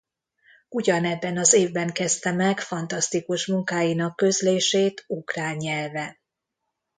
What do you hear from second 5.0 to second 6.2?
ukrán nyelven.